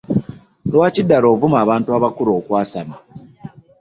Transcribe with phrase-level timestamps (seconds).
[0.71, 2.95] Lwaki ddala ovuma abantu abakulu okwasama?